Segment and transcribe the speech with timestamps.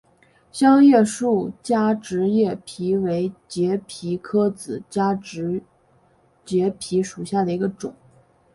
[0.51, 5.61] 香叶树加植节蜱为节蜱科子加植
[6.43, 7.93] 节蜱属下的一个种。